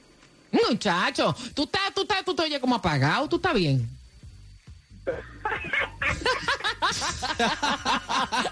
Muchacho, 0.50 1.36
tú 1.54 1.64
estás, 1.64 1.92
tú 1.94 2.02
estás, 2.02 2.24
tú 2.24 2.34
te 2.34 2.42
oyes 2.42 2.58
como 2.58 2.74
apagado, 2.74 3.28
tú 3.28 3.36
estás 3.36 3.52
bien. 3.54 3.86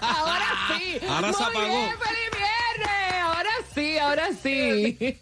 ahora 0.01 0.45
sí. 0.77 0.99
Ahora 1.07 1.33
se 1.33 1.43
Muy 1.43 1.51
apagó. 1.51 1.67
bien, 1.67 1.91
feliz 1.99 2.29
viernes. 2.37 3.13
Ahora 3.23 3.49
sí, 3.73 3.97
ahora 3.97 4.29
sí. 4.43 5.19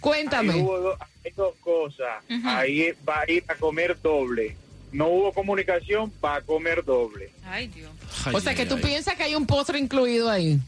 Cuéntame. 0.00 0.52
Ahí 0.52 0.60
hubo 0.62 0.78
do- 0.78 0.98
hay 1.24 1.32
dos 1.32 1.54
cosas. 1.60 2.24
Ahí 2.44 2.92
va 3.08 3.20
a 3.20 3.30
ir 3.30 3.44
a 3.48 3.54
comer 3.56 4.00
doble. 4.00 4.56
No 4.92 5.08
hubo 5.08 5.32
comunicación, 5.32 6.12
va 6.24 6.36
a 6.36 6.40
comer 6.42 6.84
doble. 6.84 7.30
Ay, 7.44 7.66
Dios. 7.68 7.90
O 8.32 8.40
sea 8.40 8.54
que 8.54 8.64
tú 8.66 8.74
Ay, 8.76 8.80
ay. 8.84 8.88
piensas 8.90 9.14
que 9.16 9.22
hay 9.24 9.34
un 9.34 9.46
postre 9.46 9.78
incluido 9.78 10.30
ahí. 10.30 10.58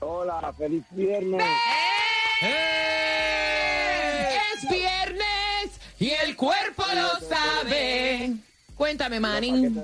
Hola, 0.00 0.54
feliz 0.56 0.84
viernes. 0.90 1.44
Es 2.40 2.95
Cuéntame, 8.76 9.20
Manning. 9.20 9.74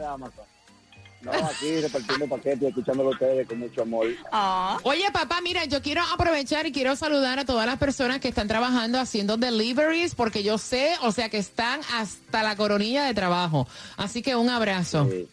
No, 1.23 1.31
aquí 1.33 1.81
repartiendo 1.81 2.27
paquetes, 2.27 2.63
escuchándolo 2.71 3.11
a 3.11 3.13
ustedes 3.13 3.47
con 3.47 3.61
mucho 3.61 3.83
amor. 3.83 4.09
Ah, 4.33 4.77
Oye, 4.83 5.05
papá, 5.13 5.41
mira, 5.41 5.65
yo 5.67 5.81
quiero 5.81 6.03
aprovechar 6.13 6.67
y 6.67 6.73
quiero 6.73 6.97
saludar 6.97 7.39
a 7.39 7.45
todas 7.45 7.65
las 7.65 7.79
personas 7.79 8.19
que 8.19 8.27
están 8.27 8.49
trabajando 8.49 8.99
haciendo 8.99 9.37
deliveries, 9.37 10.17
porque 10.17 10.43
yo 10.43 10.59
sé, 10.59 10.95
o 11.03 11.13
sea, 11.13 11.29
que 11.29 11.39
están 11.39 11.81
hasta 11.95 12.43
la 12.43 12.57
coronilla 12.57 13.05
de 13.05 13.15
trabajo. 13.15 13.69
Así 13.97 14.21
que 14.21 14.35
un 14.35 14.51
abrazo. 14.51 15.09
Sí, 15.09 15.29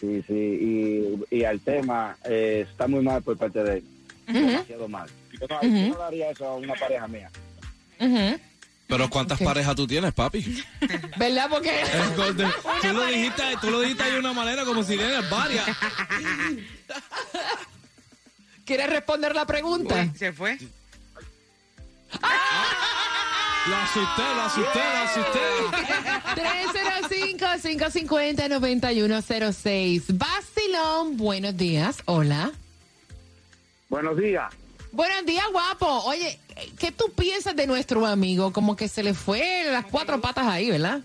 sí, 0.00 0.22
sí. 0.26 0.34
Y, 1.30 1.36
y 1.38 1.44
al 1.44 1.60
tema, 1.60 2.18
eh, 2.24 2.66
está 2.70 2.86
muy 2.86 3.02
mal 3.02 3.22
por 3.22 3.38
parte 3.38 3.64
de 3.64 3.78
él. 3.78 3.84
Demasiado 4.26 4.86
mal. 4.86 5.08
Yo 5.40 5.46
no, 5.48 5.62
yo 5.62 5.68
no 5.94 5.96
le 5.98 6.04
haría 6.04 6.30
eso 6.30 6.46
a 6.46 6.56
una 6.56 6.74
pareja 6.74 7.08
mía. 7.08 7.30
Ujú. 8.00 8.38
Pero 8.88 9.08
¿cuántas 9.10 9.38
parejas 9.38 9.76
tú 9.76 9.86
tienes, 9.86 10.14
papi? 10.14 10.64
¿Verdad? 11.18 11.48
Porque 11.50 11.70
tú, 12.82 12.88
lo 12.92 13.06
dijiste, 13.06 13.42
tú 13.60 13.70
lo 13.70 13.80
dijiste 13.80 14.10
de 14.10 14.18
una 14.18 14.32
manera 14.32 14.64
como 14.64 14.82
si 14.82 14.96
tienes 14.96 15.28
varias. 15.30 15.66
¿quieres 18.64 18.88
responder 18.90 19.34
la 19.34 19.46
pregunta? 19.46 20.08
se 20.14 20.32
fue. 20.32 20.58
Lo 23.66 23.76
asusté, 23.76 24.22
lo 24.34 24.42
asusté, 24.42 24.78
lo 24.78 24.98
asusté. 24.98 25.40
305-550-9106. 27.38 30.16
Bastilón, 30.16 31.16
buenos 31.18 31.56
días. 31.56 32.02
Hola. 32.06 32.50
Buenos 33.88 34.16
días. 34.18 34.52
Buenos 34.92 35.26
días, 35.26 35.44
guapo. 35.52 35.86
Oye, 36.04 36.38
¿qué 36.78 36.92
tú 36.92 37.10
piensas 37.12 37.54
de 37.54 37.66
nuestro 37.66 38.06
amigo? 38.06 38.52
Como 38.52 38.76
que 38.76 38.88
se 38.88 39.02
le 39.02 39.12
fue 39.14 39.64
las 39.70 39.84
cuatro 39.86 40.20
patas 40.20 40.46
ahí, 40.46 40.70
¿verdad? 40.70 41.00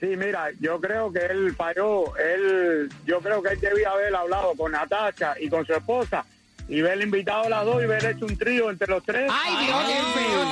Sí, 0.00 0.08
mira, 0.16 0.48
yo 0.60 0.80
creo 0.80 1.12
que 1.12 1.20
él 1.20 1.54
falló. 1.54 2.16
Él, 2.16 2.90
yo 3.06 3.20
creo 3.20 3.42
que 3.42 3.50
él 3.50 3.60
debía 3.60 3.90
haber 3.90 4.14
hablado 4.14 4.52
con 4.54 4.72
Natasha 4.72 5.34
y 5.40 5.48
con 5.48 5.64
su 5.64 5.72
esposa 5.72 6.24
y 6.68 6.80
haber 6.80 7.00
invitado 7.02 7.44
a 7.44 7.48
las 7.48 7.64
dos 7.64 7.80
y 7.80 7.84
haber 7.84 8.04
hecho 8.06 8.26
un 8.26 8.36
trío 8.36 8.68
entre 8.70 8.88
los 8.88 9.04
tres. 9.04 9.30
Ay, 9.32 9.66
Dios, 9.66 9.78
qué 9.86 9.94
feo 10.18 10.42
eso. 10.42 10.50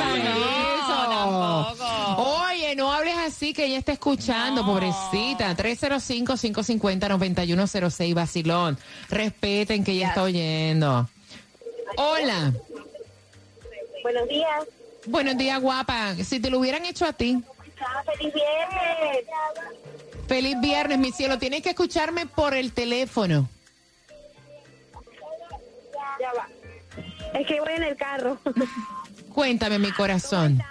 tampoco. 1.09 2.45
Oye, 2.47 2.77
no 2.77 2.93
hables 2.93 3.17
así 3.19 3.53
que 3.53 3.67
ella 3.67 3.79
está 3.79 3.91
escuchando, 3.93 4.65
pobrecita. 4.65 5.57
305-550-9106, 5.57 8.15
vacilón. 8.15 8.79
Respeten 9.09 9.83
que 9.83 9.91
ella 9.93 10.09
está 10.09 10.23
oyendo. 10.23 11.09
Hola. 11.96 12.53
Buenos 14.03 14.29
días. 14.29 14.64
Buenos 15.07 15.37
días, 15.37 15.61
guapa. 15.61 16.14
Si 16.16 16.40
te 16.40 16.50
lo 16.50 16.59
hubieran 16.59 16.85
hecho 16.85 17.05
a 17.07 17.12
ti. 17.12 17.42
¡Feliz 18.16 18.35
viernes! 18.35 19.24
Feliz 20.29 20.61
viernes, 20.61 20.98
mi 20.98 21.12
cielo. 21.12 21.38
Tienes 21.38 21.62
que 21.62 21.70
escucharme 21.70 22.26
por 22.26 22.55
el 22.55 22.72
teléfono. 22.72 23.48
Ya 26.20 26.33
va. 26.35 26.48
Es 27.38 27.46
que 27.46 27.61
voy 27.61 27.72
en 27.72 27.83
el 27.83 27.96
carro. 27.96 28.38
Cuéntame, 29.35 29.79
mi 29.79 29.90
corazón. 29.92 30.62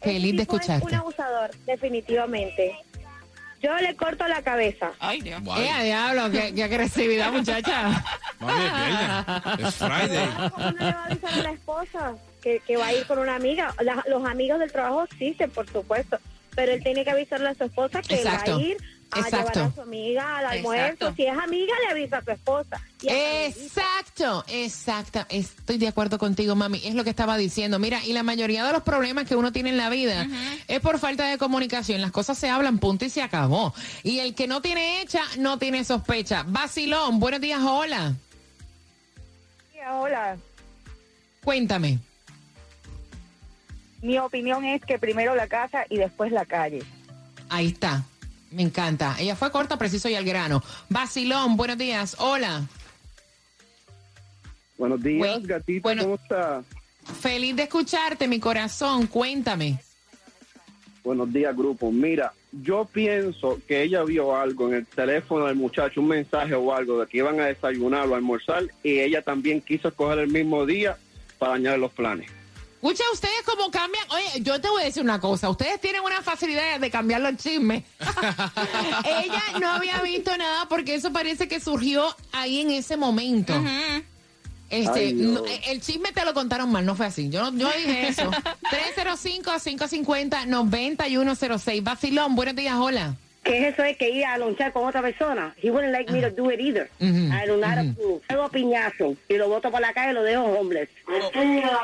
Feliz 0.00 0.32
de 0.32 0.42
es 0.42 0.48
escucharte. 0.48 0.86
un 0.86 0.94
abusador, 0.94 1.50
definitivamente. 1.66 2.76
Yo 3.60 3.74
le 3.76 3.96
corto 3.96 4.26
la 4.28 4.42
cabeza. 4.42 4.92
Ay, 5.00 5.20
Dios. 5.20 5.42
¡Eh, 5.58 5.70
a 5.70 5.82
diablo! 5.82 6.30
Qué, 6.30 6.54
qué 6.54 6.64
agresividad, 6.64 7.32
muchacha! 7.32 8.04
Mami, 8.40 8.64
es. 9.62 9.68
Es 9.68 9.74
Friday. 9.74 10.28
¿Cómo 10.54 10.70
no 10.70 10.70
le 10.72 10.84
va 10.84 10.90
a 10.90 11.04
avisar 11.06 11.32
a 11.32 11.42
la 11.42 11.50
esposa 11.52 12.14
que, 12.42 12.60
que 12.66 12.76
va 12.76 12.86
a 12.86 12.92
ir 12.94 13.06
con 13.06 13.18
una 13.18 13.34
amiga? 13.36 13.74
La- 13.80 14.04
los 14.08 14.24
amigos 14.26 14.58
del 14.60 14.70
trabajo 14.72 15.06
sí, 15.18 15.34
sí, 15.38 15.46
por 15.48 15.68
supuesto. 15.70 16.18
Pero 16.54 16.72
él 16.72 16.82
tiene 16.82 17.04
que 17.04 17.10
avisarle 17.10 17.48
a 17.50 17.54
su 17.54 17.64
esposa 17.64 18.02
que 18.02 18.16
Exacto. 18.16 18.52
va 18.52 18.58
a 18.58 18.60
ir 18.62 18.76
a 19.10 19.20
Exacto. 19.20 19.52
llevar 19.54 19.68
a 19.70 19.74
su 19.74 19.80
amiga 19.82 20.38
al 20.38 20.46
almuerzo. 20.46 20.84
Exacto. 21.06 21.14
Si 21.16 21.24
es 21.24 21.38
amiga, 21.38 21.72
le 21.86 21.92
avisa 21.92 22.18
a 22.18 22.24
su 22.24 22.30
esposa. 22.32 22.80
Exacto, 23.02 24.44
exacto. 24.48 25.24
Estoy 25.28 25.78
de 25.78 25.88
acuerdo 25.88 26.18
contigo, 26.18 26.54
mami. 26.56 26.80
Es 26.84 26.94
lo 26.94 27.04
que 27.04 27.10
estaba 27.10 27.36
diciendo. 27.36 27.78
Mira, 27.78 28.04
y 28.04 28.12
la 28.12 28.22
mayoría 28.22 28.64
de 28.64 28.72
los 28.72 28.82
problemas 28.82 29.26
que 29.26 29.36
uno 29.36 29.52
tiene 29.52 29.70
en 29.70 29.76
la 29.76 29.88
vida 29.88 30.26
es 30.66 30.80
por 30.80 30.98
falta 30.98 31.26
de 31.28 31.38
comunicación. 31.38 32.00
Las 32.00 32.10
cosas 32.10 32.36
se 32.38 32.48
hablan, 32.50 32.78
punto 32.78 33.04
y 33.04 33.10
se 33.10 33.22
acabó. 33.22 33.72
Y 34.02 34.18
el 34.18 34.34
que 34.34 34.46
no 34.48 34.60
tiene 34.60 35.00
hecha, 35.00 35.22
no 35.38 35.58
tiene 35.58 35.84
sospecha. 35.84 36.44
Vacilón, 36.46 37.20
buenos 37.20 37.40
días, 37.40 37.60
hola. 37.62 38.14
Hola. 39.86 40.36
Cuéntame. 41.44 41.98
Mi 44.02 44.18
opinión 44.18 44.64
es 44.64 44.82
que 44.84 44.98
primero 44.98 45.34
la 45.34 45.48
casa 45.48 45.84
y 45.88 45.96
después 45.96 46.30
la 46.32 46.44
calle. 46.44 46.82
Ahí 47.48 47.68
está. 47.68 48.04
Me 48.50 48.62
encanta. 48.62 49.16
Ella 49.18 49.36
fue 49.36 49.50
corta, 49.50 49.76
preciso 49.76 50.08
y 50.08 50.14
al 50.14 50.24
grano. 50.24 50.62
Vacilón, 50.88 51.56
buenos 51.56 51.78
días, 51.78 52.16
hola. 52.18 52.66
Buenos 54.78 55.02
días, 55.02 55.18
Güey, 55.18 55.42
gatita, 55.46 55.82
bueno. 55.82 56.02
¿cómo 56.04 56.14
está? 56.14 56.62
Feliz 57.20 57.56
de 57.56 57.64
escucharte, 57.64 58.28
mi 58.28 58.38
corazón. 58.38 59.06
Cuéntame. 59.06 59.80
Buenos 61.02 61.32
días, 61.32 61.56
grupo. 61.56 61.90
Mira, 61.90 62.32
yo 62.52 62.86
pienso 62.86 63.60
que 63.66 63.82
ella 63.82 64.02
vio 64.04 64.34
algo 64.34 64.68
en 64.68 64.74
el 64.74 64.86
teléfono 64.86 65.46
del 65.46 65.56
muchacho, 65.56 66.00
un 66.00 66.08
mensaje 66.08 66.54
o 66.54 66.74
algo 66.74 67.00
de 67.00 67.06
que 67.06 67.18
iban 67.18 67.40
a 67.40 67.46
desayunar 67.46 68.08
o 68.08 68.14
almorzar 68.14 68.64
y 68.82 69.00
ella 69.00 69.22
también 69.22 69.60
quiso 69.60 69.88
escoger 69.88 70.20
el 70.20 70.28
mismo 70.28 70.64
día 70.64 70.96
para 71.38 71.52
dañar 71.52 71.78
los 71.78 71.92
planes. 71.92 72.30
Escucha, 72.80 73.02
ustedes 73.12 73.42
cómo 73.44 73.72
cambian. 73.72 74.04
Oye, 74.12 74.40
yo 74.40 74.60
te 74.60 74.68
voy 74.68 74.82
a 74.82 74.84
decir 74.84 75.02
una 75.02 75.20
cosa. 75.20 75.50
Ustedes 75.50 75.80
tienen 75.80 76.00
una 76.00 76.22
facilidad 76.22 76.78
de 76.78 76.90
cambiar 76.90 77.20
los 77.20 77.36
chismes. 77.36 77.82
Ella 79.04 79.42
no 79.60 79.68
había 79.68 80.00
visto 80.00 80.36
nada 80.36 80.68
porque 80.68 80.94
eso 80.94 81.12
parece 81.12 81.48
que 81.48 81.58
surgió 81.58 82.14
ahí 82.30 82.60
en 82.60 82.70
ese 82.70 82.96
momento. 82.96 83.52
Este, 84.70 84.98
Ay, 84.98 85.12
no, 85.14 85.46
eh, 85.46 85.60
el 85.68 85.80
chisme 85.80 86.12
te 86.12 86.24
lo 86.24 86.34
contaron 86.34 86.70
mal, 86.70 86.84
no 86.84 86.94
fue 86.94 87.06
así. 87.06 87.30
Yo, 87.30 87.50
no- 87.50 87.56
yo 87.58 87.68
dije 87.76 88.08
eso. 88.08 88.30
305-550-9106. 90.56 91.82
Vacilón, 91.82 92.34
buenos 92.36 92.56
días, 92.56 92.74
hola. 92.76 93.14
Que 93.44 93.68
eso 93.68 93.82
es 93.82 93.96
que 93.96 94.10
ir 94.10 94.24
a 94.26 94.36
lonchar 94.36 94.72
con 94.72 94.84
otra 94.86 95.00
persona. 95.00 95.54
He 95.62 95.70
wouldn't 95.70 95.92
like 95.92 96.12
me 96.12 96.20
to 96.20 96.30
do 96.30 96.50
it 96.50 96.60
either. 96.60 96.90
Ujú, 97.00 97.30
I 97.32 97.46
do 97.46 97.56
not 97.56 97.78
approve. 97.78 98.20
Hago 98.28 98.48
piñazo 98.50 99.14
y 99.28 99.34
lo 99.38 99.48
boto 99.48 99.70
por 99.70 99.80
la 99.80 99.92
calle 99.94 100.10
y 100.10 100.14
lo 100.14 100.22
dejo 100.22 100.42
homeless. 100.44 100.88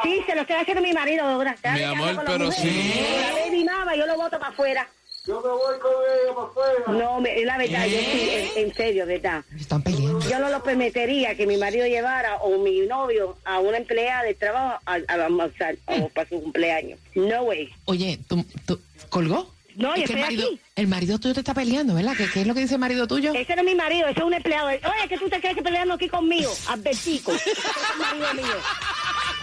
Sí, 0.03 0.21
se 0.27 0.35
lo 0.35 0.43
estoy 0.43 0.57
haciendo 0.57 0.83
mi 0.83 0.93
marido 0.93 1.25
Mi 1.39 1.83
amor, 1.85 2.23
pero 2.27 2.51
sí. 2.53 2.93
La 3.23 3.33
baby 3.47 3.65
mama, 3.65 3.97
yo 3.97 4.05
lo 4.05 4.17
boto 4.17 4.39
para 4.39 4.49
afuera. 4.53 4.87
Yo 5.27 5.41
me 5.41 5.49
voy 5.49 5.79
con 5.81 5.91
ella 5.91 6.35
para 6.35 6.47
afuera. 6.49 7.05
No, 7.05 7.19
me- 7.23 7.41
es 7.41 7.47
la 7.47 7.57
verdad, 7.57 7.87
yo 7.87 7.99
sí, 7.99 8.29
en, 8.57 8.67
en 8.67 8.75
serio, 8.75 9.07
verdad. 9.07 9.43
Están 9.59 9.81
peleando. 9.81 10.14
Yo 10.31 10.39
no 10.39 10.49
lo 10.49 10.63
permitiría 10.63 11.35
que 11.37 11.47
mi 11.47 11.57
marido 11.57 11.87
llevara 11.87 12.37
o 12.37 12.59
mi 12.59 12.81
novio 12.81 13.37
a 13.45 13.59
una 13.61 13.77
empleada 13.79 14.23
de 14.23 14.35
trabajo 14.35 14.81
a, 14.87 14.93
a 15.09 15.15
almorzar 15.25 15.77
o 15.87 16.09
para 16.09 16.29
su 16.29 16.41
cumpleaños. 16.43 16.99
No 17.15 17.43
way. 17.43 17.71
Oye, 17.85 18.19
¿tú, 18.29 18.45
tú 18.67 18.81
colgó? 19.11 19.53
No, 19.77 19.93
Es 19.95 20.03
yo 20.03 20.07
que 20.07 20.13
el 20.15 20.21
marido, 20.21 20.47
aquí. 20.47 20.61
el 20.77 20.87
marido 20.87 21.19
tuyo 21.19 21.35
te 21.35 21.41
está 21.41 21.53
peleando, 21.53 21.95
¿verdad? 21.95 22.13
¿Qué, 22.17 22.29
qué 22.33 22.43
es 22.43 22.47
lo 22.47 22.55
que 22.55 22.61
dice 22.61 22.75
el 22.75 22.81
marido 22.81 23.09
tuyo? 23.09 23.35
Ese 23.35 23.57
no 23.57 23.63
es 23.63 23.67
mi 23.67 23.75
marido, 23.75 24.07
ese 24.07 24.21
es 24.21 24.25
un 24.25 24.33
empleado. 24.35 24.69
Oye, 24.69 25.09
que 25.09 25.19
tú 25.19 25.29
te 25.29 25.41
crees 25.41 25.57
que 25.57 25.63
peleando 25.63 25.95
aquí 25.95 26.09
conmigo. 26.09 26.53
Advertico. 26.69 27.33
Ese 27.33 27.51
es 27.51 27.59
el 27.59 27.99
marido 27.99 28.35
mío. 28.35 28.55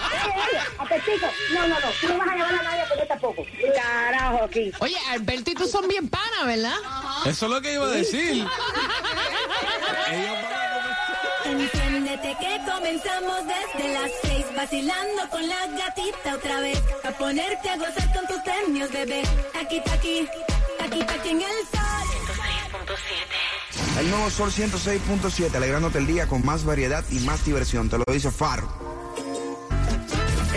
Oye, 0.09 0.33
oye, 0.33 0.59
advertico. 0.79 1.27
No, 1.53 1.67
no, 1.67 1.75
no. 1.79 1.87
Tú 1.99 2.07
no 2.07 2.17
vas 2.17 2.29
a 2.29 2.35
llevar 2.35 2.55
a 2.55 2.63
nadie 2.63 2.83
porque 2.87 3.05
tampoco. 3.07 3.45
Carajo, 3.75 4.43
aquí. 4.45 4.71
Oye, 4.79 4.95
Alberto 5.09 5.51
y 5.51 5.53
tú 5.53 5.67
son 5.67 5.87
bien 5.89 6.07
panas, 6.07 6.45
¿verdad? 6.45 6.75
Eso 7.25 7.45
es 7.47 7.51
lo 7.51 7.61
que 7.61 7.73
iba 7.73 7.85
a 7.85 7.89
decir. 7.89 8.45
Enciéndete 11.51 12.37
que 12.39 12.71
comenzamos 12.71 13.39
desde 13.45 13.93
las 13.93 14.11
seis 14.21 14.45
vacilando 14.55 15.29
con 15.29 15.45
la 15.45 15.67
gatita 15.67 16.35
otra 16.35 16.61
vez 16.61 16.81
a 17.03 17.11
ponerte 17.11 17.69
a 17.69 17.75
gozar 17.75 18.13
con 18.13 18.25
tus 18.27 18.37
premios 18.39 18.89
bebé 18.91 19.21
aquí 19.59 19.81
aquí 19.91 20.27
aquí 20.79 21.01
aquí 21.01 21.29
en 21.29 21.41
el 21.41 21.57
sol 21.73 21.91
El 23.99 24.09
nuevo 24.09 24.29
Sol 24.29 24.49
106.7, 24.49 25.53
alegrándote 25.53 25.97
el 25.97 26.07
día 26.07 26.25
con 26.25 26.45
más 26.45 26.63
variedad 26.63 27.03
y 27.11 27.19
más 27.19 27.43
diversión. 27.43 27.89
Te 27.89 27.97
lo 27.97 28.05
dice 28.07 28.31
Faro. 28.31 28.67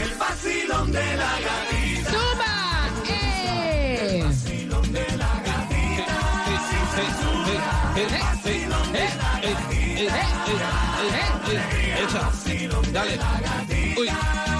el 0.00 0.14
vacilón 0.14 0.92
de 0.92 1.16
la 1.16 1.40
gatita 1.40 1.83
Dale. 12.94 13.18
Uy. 13.96 14.53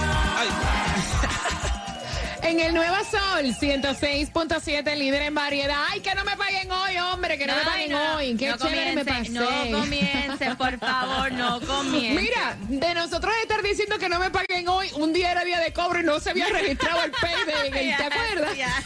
En 2.45 2.59
el 2.59 2.75
Nueva 2.75 2.99
Sol 3.03 3.43
106.7, 3.59 4.95
líder 4.95 5.23
en 5.23 5.33
variedad. 5.33 5.75
¡Ay, 5.89 5.99
que 6.01 6.13
no 6.13 6.23
me 6.23 6.37
paguen 6.37 6.71
hoy, 6.71 6.95
hombre! 6.99 7.39
Que 7.39 7.47
no, 7.47 7.55
me 7.55 7.61
paguen 7.63 7.91
no, 7.91 8.15
hoy. 8.15 8.35
¡Qué 8.35 8.49
no 8.49 8.57
chévere 8.57 8.93
me 8.93 9.03
pasé! 9.03 9.29
No 9.29 9.79
comience, 9.79 10.55
por 10.55 10.77
favor, 10.79 11.31
no 11.31 11.59
comience. 11.61 12.21
Mira, 12.21 12.55
de 12.69 12.93
nosotros 12.93 13.33
estar 13.41 13.63
diciendo 13.63 13.97
que 13.97 14.09
no 14.09 14.19
me 14.19 14.29
paguen 14.29 14.67
hoy, 14.67 14.87
un 14.95 15.11
día 15.11 15.31
era 15.31 15.43
día 15.43 15.59
de 15.59 15.73
cobro 15.73 16.01
y 16.01 16.03
no 16.03 16.19
se 16.19 16.29
había 16.29 16.47
registrado 16.49 17.03
el 17.03 17.11
payday. 17.11 17.71
¿Te 17.97 18.03
acuerdas? 18.03 18.55
ya. 18.55 18.83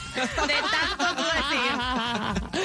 De 0.47 0.53
tanto 0.97 1.21
tú 1.21 1.23
decir. 1.23 2.59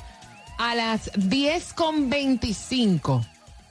a 0.57 0.73
las 0.73 1.11
10 1.15 1.73
con 1.73 2.09
25, 2.09 3.23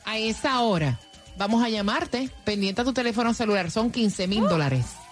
a 0.04 0.18
esa 0.18 0.60
hora, 0.60 1.00
vamos 1.36 1.64
a 1.64 1.68
llamarte, 1.68 2.30
pendiente 2.44 2.82
a 2.82 2.84
tu 2.84 2.92
teléfono 2.92 3.34
celular, 3.34 3.70
son 3.72 3.90
15 3.90 4.28
mil 4.28 4.46
dólares. 4.46 4.94